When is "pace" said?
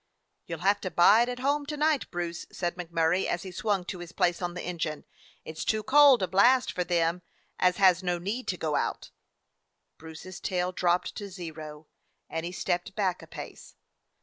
13.27-13.75